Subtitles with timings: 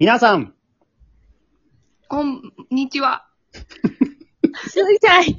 [0.00, 0.54] 皆さん、
[2.08, 3.26] こんにちは。
[4.66, 5.24] すいちゃん。
[5.24, 5.36] パルチ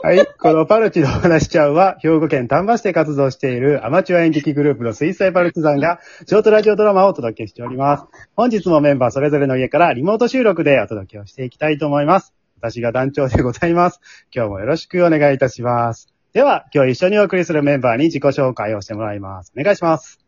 [0.00, 0.26] だはい。
[0.40, 8.04] このパルチのお話しちゃうは、兵庫県丹波市で活動しているアマチュア演劇グループの水彩パルチザンが、ショートラジオドラマをお届けしております。
[8.34, 12.32] 本日もメンバーそれぞれの家からリモート収録でお届けをしていきたいと思います。
[12.56, 14.00] 私が団長でございます。
[14.34, 16.08] 今日もよろしくお願いいたします。
[16.32, 19.52] では、今日一緒にお送りするメンバーに自己紹介をしてもらいます。
[19.58, 20.20] お願いします。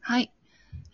[0.00, 0.32] はい。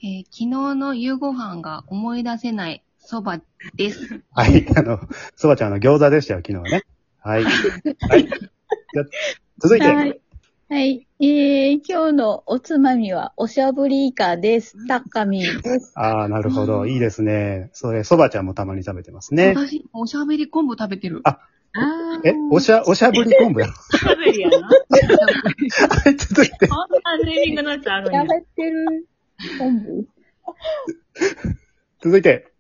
[0.03, 3.41] えー昨日の夕ご飯が思い出せないそば
[3.77, 4.23] です。
[4.31, 4.67] はい。
[4.77, 5.01] あの、
[5.37, 6.83] そばちゃんの餃子でしたよ、昨日はね。
[7.21, 7.45] はい。
[7.45, 7.51] は
[8.17, 8.25] い。
[8.27, 9.05] じゃ
[9.59, 10.21] 続いて、はい。
[10.69, 11.07] はい。
[11.19, 14.87] えー、今日のおつまみは、おしゃぶりイカです。
[14.87, 15.93] タッカミーです。
[15.95, 16.85] ああ、なるほど。
[16.85, 17.71] いいですね。
[17.73, 19.55] それ、そばちゃんもたまに食べてますね。
[19.57, 21.23] 私、おしゃべり昆布食べてる。
[21.25, 21.41] ああ
[22.25, 23.73] え、おしゃ、おしゃぶり昆布やろ。
[23.93, 24.69] 食べるやな。
[24.69, 24.73] は
[26.11, 26.69] い、続いて。
[26.69, 28.23] こんなネーミングのやつあるんや。
[28.23, 29.07] 食べてる
[29.59, 30.07] 昆布
[32.03, 32.53] 続いて。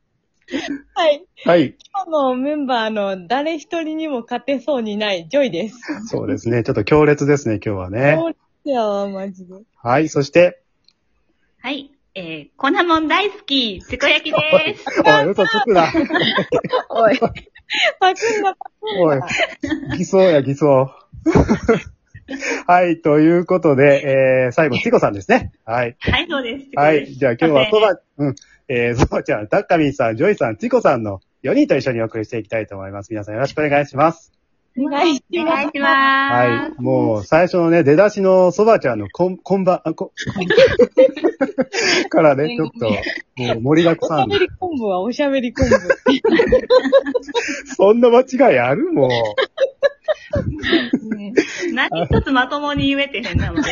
[0.94, 1.26] はい。
[1.44, 1.76] はい。
[1.94, 5.78] 今日のメンバーの誰一人にも勝てそうにないジョイです。
[6.06, 6.62] そうですね。
[6.62, 8.16] ちょっと強烈ですね、今日はね。
[8.18, 9.54] そうですよ、マジで。
[9.76, 10.62] はい、そして、
[11.60, 11.90] はい。
[12.14, 15.00] えー、粉もん大好き、つこ焼きです。
[15.00, 15.90] おい、嘘つくな。
[16.90, 17.18] おい。
[18.00, 18.70] パクんな、パ
[19.00, 19.26] おいな。、
[19.96, 20.90] 偽装や、偽装。
[22.66, 25.52] はい、ということで、えー、最後、チコさんですね。
[25.64, 25.96] はい。
[26.00, 26.66] はい、そうです。
[26.74, 27.06] はい。
[27.06, 28.34] じゃあ今日はそそば、うん。
[28.68, 33.10] えー、そばちゃん、タッカミンさん、ジョイさん、チコさんの4人と一緒にお送りしていきたいと思います。
[33.10, 34.41] 皆さんよろしくお願いします。
[34.78, 35.92] お願いしお願いします。
[36.32, 36.82] はい。
[36.82, 40.12] もう、最初のね、出だしのそばちゃんのこん、こんば、あ、こ、
[42.08, 42.88] からね、 ちょっと、
[43.36, 44.46] もう盛りだくさんでおしゃべ。
[44.46, 45.74] り昆布はおしゃべり昆布。
[47.76, 48.92] そんな間違いある？
[48.92, 49.10] もう。
[51.74, 53.62] 何一つまともに言えてへんな、も う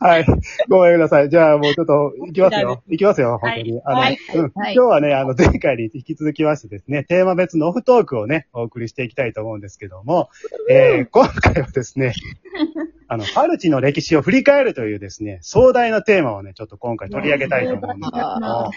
[0.00, 0.26] はい。
[0.68, 1.30] ごめんなさい。
[1.30, 2.82] じゃあもうちょっと、行きますよ。
[2.88, 3.80] 行きますよ、本当に。
[3.84, 4.18] あの、はい。
[4.34, 4.52] うん。
[4.54, 4.74] はい。
[4.74, 10.30] 今日はね、あの、前回に引き続きましてですね、テーマ別のオフトークをね、お送りしていきたいと思うんですけども、
[10.70, 12.14] えー、今回はですね、
[13.08, 18.70] あの、パルチの歴史を振り返るというですね、壮大なテーマをね、ちょっと今回取り上げたいと思うんですけども、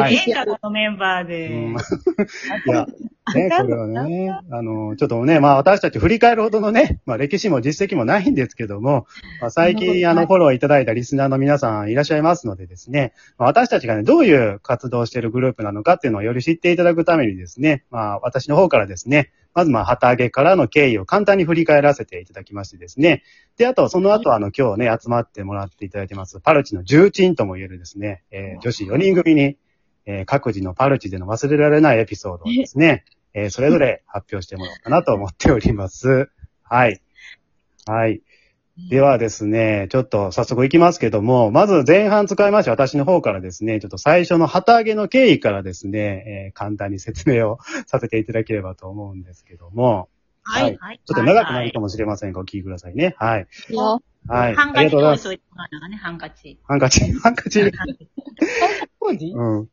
[0.00, 0.14] はい。
[0.14, 1.48] ええんか、このメンバーで。
[1.48, 1.76] うん。
[2.66, 2.86] いや、
[3.34, 9.06] ね、これはね、あの、ちょっとね、まあ私たち振り返るほどのね、まあ歴史も実績もないんですけども、
[9.40, 23.22] まあ、最近あのフォローいただいたリスナーの皆さんいらっしゃいますのでですね、まあ、私たちがね、どういう活動をしているグループなのかっていうのをより知っていただくためにですね、まあ私の方からですね、まずまあ旗揚げからの経緯を簡単に振り返らせていただきましてですね、
[23.56, 29.56] で、あとその後あの今日ね、集まってもらっていただいてます、パルチの重鎮とも言えるですね、えー女子4人組に、
[30.06, 33.04] えー各自のパルチでの忘れられないエピソードをですね、
[33.34, 36.30] えーそれぞれ発表してもらおうかなと思っております。
[36.62, 37.00] はい。
[37.86, 38.22] はい。
[38.88, 50.08] ではですね、ちょっと早速いきますけども、まず前半使いまして私の方からですね、ちょっと最初の旗揚げの経緯からですね、えー簡単に説明をさせていただければと思うんですけども、
[50.42, 50.76] はい。
[50.76, 51.00] はい。
[51.04, 53.14] ちょっと長くなるかもしれませんが、お聞きくださいね。
[53.18, 53.46] はい。
[53.70, 54.02] よ。
[54.26, 54.54] はい。
[54.54, 55.26] ハンカチありがとうございます。
[55.26, 56.58] 用意しといてもらうのがね、ハンカチ。
[56.64, 57.60] ハンカチ、ハンカチ。
[59.34, 59.68] うん。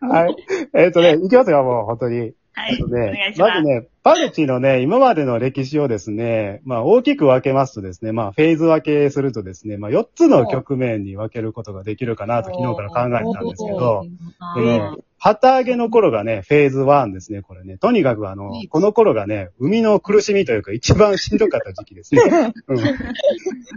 [0.00, 0.36] はい。
[0.74, 2.32] えっ、とね、いきますよ、もう、本当に。
[2.56, 2.72] はい。
[2.72, 3.54] ね願いします。
[3.54, 14.06] まずね、パルチのね、今までの歴史をですね、まあ大きく分けますとですね、まあフェーズ分けするとですね、まあ4つの局面に分けることができるかなと昨日から考えてたんですけど、
[14.40, 14.90] あでね、
[15.26, 17.78] 旗揚げの頃がね、フェーズ1ですね、これね。
[17.78, 22.22] とにかくあの、この頃がね、海の苦しみというか一番しんどかった時期ですね。
[22.68, 22.76] うん、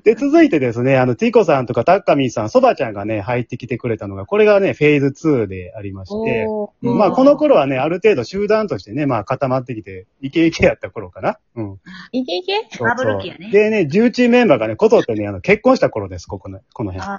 [0.03, 6.45] で、続いてですね、あの、チコさんとかタッカミンさん、ソバちゃんがね、入ってきてくれたのが、これがね、フェーズ2でありまして、
[6.81, 11.39] まあ、この頃はね、ある程度集団としてね、まあ、固まってきて、イケイケやった頃かな。
[11.55, 11.79] うん。
[12.11, 17.09] いけいけそうバブル期やねでね、重鎮メンバーがね、こぞってね、あの、結婚した頃です、ここの、この辺。
[17.09, 17.17] あ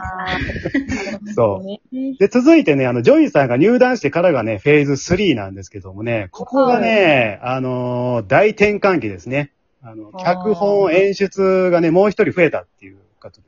[1.34, 1.66] そう。
[1.66, 1.80] ね。
[2.18, 9.52] で、続いてね、あの、ジョイさんが入団してからがね、フェーズ3なんですけどもね、ここがね、あのー大転換期ですね。
[9.82, 12.98] あの、脚本、演出がね、もう一人増えたっていう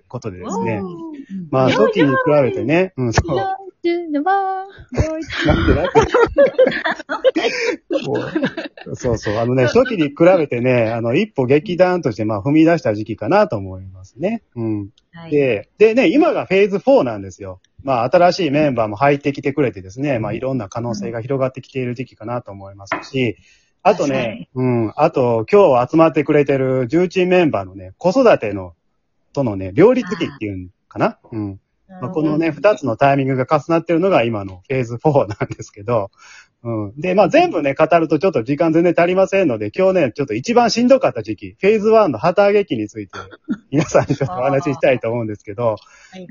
[0.08, 0.80] ことででですね。
[1.50, 3.36] まあ、初期に比べてね、うん、そう。
[3.36, 3.58] な
[5.54, 5.74] んで
[7.06, 7.42] なんで
[7.90, 7.91] もう
[8.94, 9.36] そうそう。
[9.38, 14.42] あのね、初期に比べてね、あの、一歩劇団として、まあ、踏み出した時期かなと思いますね。
[14.56, 14.88] うん。
[15.12, 15.30] はい。
[15.30, 17.60] で、でね、今がフェーズ4なんですよ。
[17.82, 23.36] まあ、新しいメンバーも入ってきてくれてですね、まあ、いろんな可能性が広がってきている時期かなと思いますし、
[23.82, 28.74] あとね、うん、あと、今日集まってくれてる重鎮メンバーのね、子育ての、
[29.32, 31.60] とのね、両立期っていうんかなうん。
[32.00, 36.10] まあ、このね、二つのタイミングが重なってるのが今のフェーズ4なんですけど、
[36.64, 37.00] うん。
[37.00, 43.18] で、まあ全部ね、語るとちょっと時間全然足りませんので、今日ね、ちょっと一番しんどかった時期、フェーズ1の旗揚げ期について
[43.70, 45.76] 皆さんにちょっとお話ししたいと思うんですけど、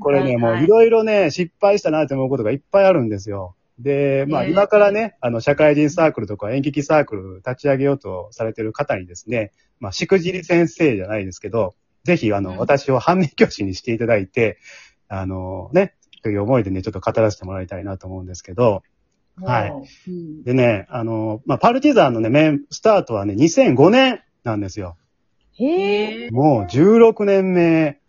[0.00, 0.62] これね、もはい。
[0.62, 3.56] ういろいろね、失敗したなって思うことがいっぱいあるんですよ。
[3.78, 11.74] で、まあえー今からね、あの、社会人サークルとか演劇サークル立ち上げようとされてる方にですね、まあ、しくじり先生じゃないですけど、
[12.04, 12.56] ぜひ、あの、うん。
[12.58, 14.58] 私を反面教師にしていただいて、
[15.08, 18.82] あの、ね、という思いでね、ちょっと語らせてもらいたいなと思うんですけど、
[19.40, 24.96] はいもうんでね、あの、まあ、パルティザンのね、メン、スタートはね、2005年なんですよ。
[25.58, 26.30] うへえ。
[26.30, 28.00] もう16年目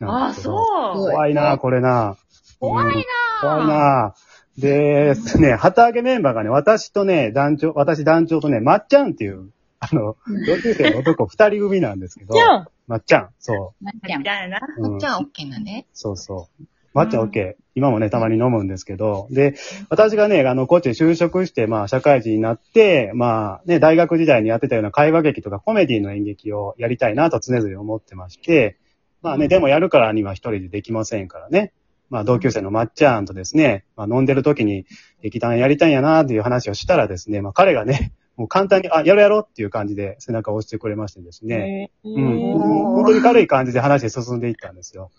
[0.00, 0.66] ああ、なんですけど。
[0.66, 1.10] そう。
[1.10, 2.16] 怖いな、これな。
[2.58, 3.04] 怖いなうん
[3.40, 4.14] 怖いな。
[4.58, 9.50] で、ね、旗揚げメンバーがね、私とね、団長、私団長とね、まっちゃんっていう、
[9.80, 10.16] あの、
[10.46, 14.24] 同級生の男二人組なんですけどじ、ゃんまっちゃん、そまっちゃんみ。
[14.24, 14.60] たいな。
[14.78, 14.92] う。
[14.92, 15.86] うんじゃあ OK なんで。
[15.92, 16.64] そうそう。
[16.94, 17.54] まっちゃん OK。
[17.74, 19.56] 今もね、たまに飲むんですけど、で、
[19.88, 28.78] 私がね、あの、こっちに就職して、まあ、社会人になって、まあ、ね、大学時代にやってたような会話劇とかコメディの演劇をやりたいなと常々思ってまして、
[29.22, 31.72] まあね、でもやるからには一人でできませんからね。
[32.10, 34.86] まあ、同級生のまっちゃんとですね、まあ、飲んでる時に
[35.20, 42.52] 劇団やりたいんやなっていう話をしたらですね、まあ、彼がね、もう簡単に、あ、やろうやろうっていう感じで背中を押してくれましてですね、へうん、ー
[42.94, 45.10] 本当に軽い感じで話進んでいったんですよ。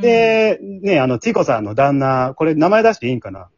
[0.00, 3.48] で、ね、あの、ティコさんの旦那、これ名前出していいんかな？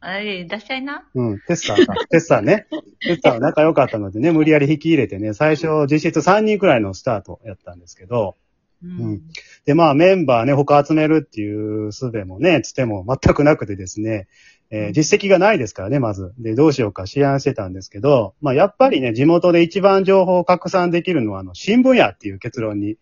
[0.00, 1.04] あれ、出しちゃいな？
[1.14, 1.94] うん、テッサーか。
[2.10, 2.66] テッサーね。
[3.00, 8.36] テッサーは仲良かったのでね、無理やり引き入れてね、最初実質3人くらいのスタートやったんですけど、
[8.82, 9.22] うん
[9.64, 14.26] で、まあメンバーね、他集めるっていう術もね、つても全くなくてですね、
[14.70, 16.32] えー実績がないですからね、まず。
[16.38, 22.96] で、どうしようか思案してたんですけど、まあやっぱりね、地元で一番情報を拡散できるのは、あの、新聞やっていう結論に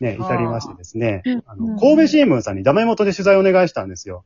[0.00, 4.24] ね、至りましてですね、あの、神戸新聞さんにダメ元で取材をお願いしたんですよ。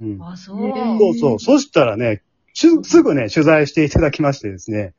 [0.00, 0.18] うん。
[0.22, 0.72] あ、そう。
[0.98, 1.38] そうそう。
[1.38, 2.22] そしたらね、
[2.54, 4.94] すぐね、取材していただきましてですね、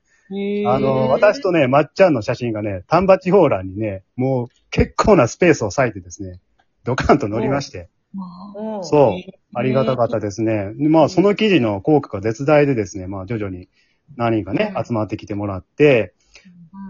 [0.67, 6.39] あの、私とね、まっちゃんの写真がね、丹波地方欄にね、もう結構なスペースを割いてですね、
[6.83, 7.89] ドカンと乗りまして、
[8.81, 10.73] そう、ありがたかったですね。
[10.75, 13.67] でまあ、その記事の効果が絶大でですね、まあ、徐々に
[14.15, 14.85] 何人かね、うん。
[14.85, 16.13] 集まってきてもらって、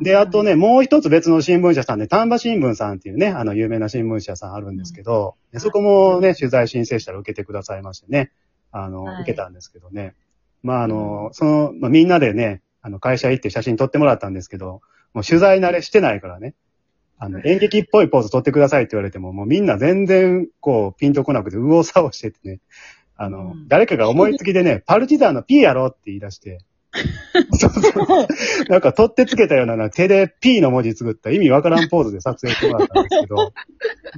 [0.02, 8.32] で、あとね、もう一つ別の新聞社さんで、丹波新聞さんっていうね、あの、有名な新聞社さんあるんですけど、でそこもね、取材申請したら受けてくださいましてね、
[8.72, 9.22] あの、はい。
[9.24, 10.16] 受けたんですけどね。
[10.64, 14.82] まあ、あの、その、まあ、みんなでね、あの、会社行って写真撮ってもらったんですけど、
[15.14, 16.54] もう取材慣れしてないからね、
[17.18, 22.60] あの、演劇っぽいポーズ撮ってくださいって言われても、もうみんな全然、こう、ピンとこなくて、右往左往しててね、
[23.18, 23.68] あの、うん。
[23.68, 26.60] 誰かが思いつきでね、パルチザンの P やろって言い出して、
[27.52, 28.28] そうそう
[28.70, 33.54] なんか取ってつけたようなな手で P の文字作った意味わからんポーズで撮影してもらったんですけど、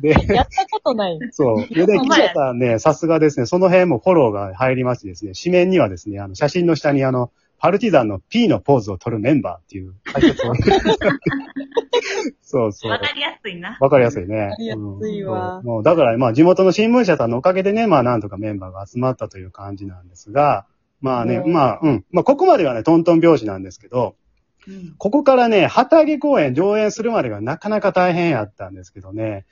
[0.01, 1.19] で、やったことない。
[1.31, 1.67] そう。
[1.73, 10.53] で、で、記者さんね、さすがですね、その辺もフォローが入りましてですね、紙面にはですね、あの、写真の下にあの、パルティザンの P のポーズを取るメンバーっていう解説を。
[12.41, 12.97] そうそうわ。
[12.97, 13.77] かりやすいな。
[13.79, 14.49] わかりやすいね。
[14.49, 20.65] かりやすいわうんもう、だから、まあ、地元の新聞社さんのおかげでね、まあ、なんとかメンバーが集まったという感じなんですが、
[21.01, 22.05] まあね、うんまあ、うん。
[22.11, 24.15] まあ、ここまではね、トントン拍子なんですけど、
[24.67, 29.45] うんここからね、旗揚げ公演上演するまでがなかなか大変やったんですけどね、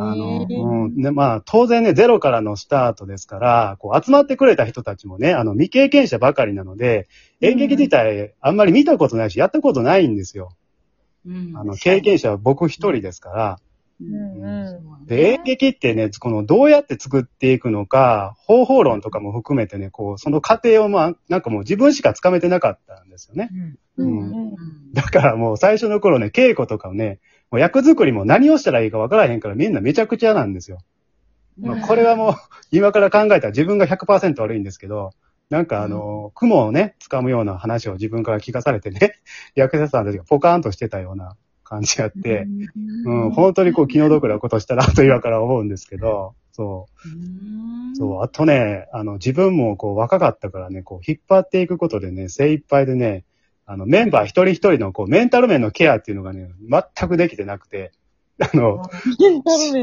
[0.00, 1.00] あの、うん。
[1.00, 7.08] で、まあ、当然ね、ゼロからのスタートですから、こう、集まってくれた人たちもね、あの、未経験者ばかりなので、
[7.40, 10.50] 演劇自体、あんまり見たことないし、やったことないんですよ。
[11.24, 13.58] うんあの、経験者は僕一人ですから、
[14.00, 15.06] うんうん。
[15.06, 23.50] で、演劇ってね、この、どうやって作っていくのか、方法論とかも含めてね、こう、その過程をまあ、なんかもう自分しかつかめてなかったんですよね。
[23.96, 24.04] うんう。
[24.04, 24.92] うんん。
[24.92, 27.20] だからもう最初の頃ね、稽古とかをね、
[27.50, 30.78] もう役作りも何をしたらいいかわからへんからみんなめちゃくちゃなんですよ。
[31.60, 32.34] まあ、これはもう、
[32.70, 35.10] 今から考えたら自分が100%悪いんですけど、
[35.50, 39.18] なんかあの、雲をね、掴むような話を自分から聞かされてね、
[39.56, 41.36] 役者さんたちがポカーンとしてたような
[41.68, 42.46] 感じやって、
[43.04, 46.86] うん、本当にこう気の毒なことしたなと今から思うんですけど、そ
[47.92, 47.96] う。
[47.96, 53.24] そう、あとね、あの、自分もこう若かったからね、こう引っ張っていくことでね、精一杯でね、
[53.66, 57.92] あの、メンバー一人一人のこうメンタル面のケアっていうのがね、全くできてなくて、
[58.40, 58.82] あの。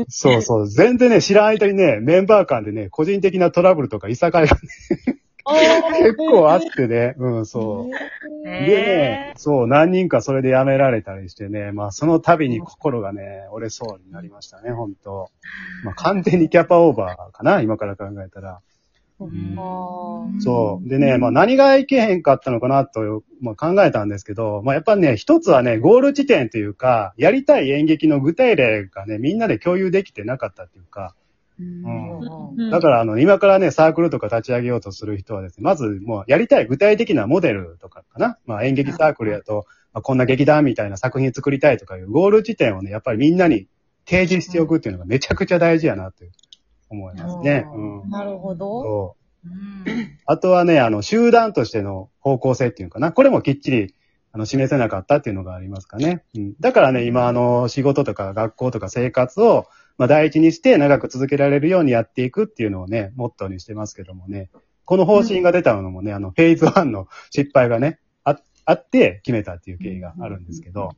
[0.10, 4.58] そうそう、全然ね、知らん間にね、メンバー間でね、個人的なトラブルとかいさかいが
[5.46, 7.92] 結構あってね、うん、そう。
[8.44, 15.30] でねへ、そう、何人かそれで辞められたりしてね、まあその度に心がね、折れそうになりましたね、本当
[15.84, 18.60] まあ完全にキャパオーバーかな、今から考えたら。
[19.18, 20.90] うんそう。
[20.90, 31.16] でね、まあ何がいけへんかったのかなと、まあ、考えたんですけど、まあやっぱね、一つはね、ゴール地点というか、やりたい演劇の具体例がね、みんなで共有できてなかったっていうか、
[31.60, 32.70] うん。
[32.70, 38.38] だから、あの、今からね、サークルとか立ち上げようとする人はですね、まずもうやりたい具体的なモデルとかかな。
[38.46, 43.68] まあ演劇サークルやと、まあ、こんな劇団みたいな作品作りたいとかいうゴール地点をね、やっぱりみんなに
[44.06, 46.30] 提示しておくっていうのがめちゃくちゃ大事やなって
[46.90, 47.66] 思いますね。
[47.74, 48.10] ううん。
[48.10, 48.84] なるほど。
[48.84, 49.50] そう。
[49.50, 50.18] うん。
[50.26, 53.12] あとはね、あの、集団としての方向性っていうかな。
[53.12, 53.96] これもきっちり、
[54.32, 56.24] あの、示せなかったっていうのがありますかね。
[56.36, 56.54] うん。
[56.60, 59.66] だからね、今、あの、仕事とか学校とか生活を、
[59.98, 64.50] まあ、第一にして長く続けられるようにやっていくっていうのをね、モットーにしてますけどもね。
[64.86, 70.92] この方針が出たのもね、あの、フェーズ1の失敗がね、あ、あって決めたっていう経緯があるんですけど。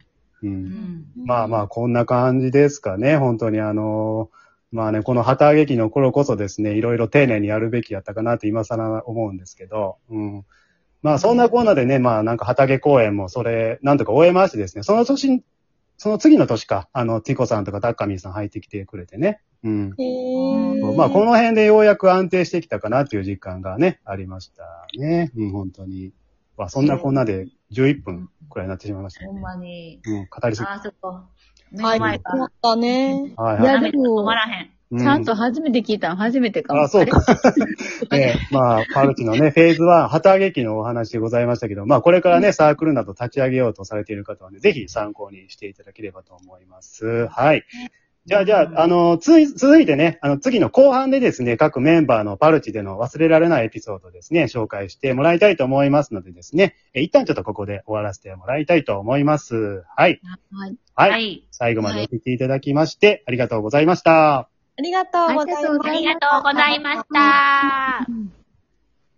[0.44, 0.48] う。
[0.48, 1.06] うんん。
[1.26, 3.18] まあまあ、こんな感じですかね。
[3.18, 4.30] 本当にあの、
[4.72, 10.46] まあね、この旗揚げ期の頃こそですね、いろいろ丁寧にやるべきやったかなって今更思うんですけど、うん。
[11.02, 15.42] まあそんなコーナーでね、まあなんか旗揚げ公演もそれ、なんとか終えましてですね、その年、
[15.98, 19.42] その次の年か、あの、ティコさんとかタッカミーさん入ってきてくれてね。
[19.64, 19.94] うん。
[19.98, 24.64] へーまあこの辺でようやく安定してきたかなっていう実感がね、ありました
[24.98, 25.32] ね。
[25.36, 26.14] うん、本当に。
[26.56, 29.28] まあそんなこんなで11分くらいになってしまいましたね。
[29.28, 30.00] ほんまに。
[30.06, 30.68] うん、語りすぎ。
[30.68, 31.28] あー、そっか。
[31.72, 33.34] 目はい、困ったね。
[33.36, 33.64] はいはい。
[33.64, 33.90] いやら。
[33.90, 34.77] 止まらへん。
[34.92, 36.84] うちゃんと初めて聞いたの初めてかも。
[36.84, 37.22] あ、そうか。
[38.14, 47.28] ええまあ、パルチのね、 フェーズ1、旗揚げ期のお話でございましたけど、まあ、これからね、サークルなど立ち上げようとされている方はね、ぜひ参考にしていただければと思います。
[47.28, 47.66] はい。
[48.28, 59.84] じゃあ、じゃあ、あの、つい、続いてね、あの、次の後半でですね、各メンバーのパルチでの忘れられないエピソードですね、紹介してもらいたいと思いますのでですね、え一旦ちょっとここで終わらせてもらいたいと思います。
[59.96, 60.20] はい。
[60.54, 60.78] はい。
[60.94, 61.12] はい。
[61.12, 61.48] はい。
[61.52, 64.50] 最後までお聞きいただきまして、ありがとうございました。
[64.78, 68.08] ありがとうございましたありがとうございました。